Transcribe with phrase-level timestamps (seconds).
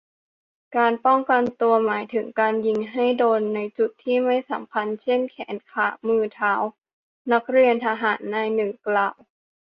[0.75, 6.53] "การป้องกันตัวหมายถึง การยิงให้โดนในจุดที่ไม่สำคัญ เช่น แขน ขา มือ เท้า"
[7.31, 9.15] นักเรียนทหารนายหนึ่งกล่าว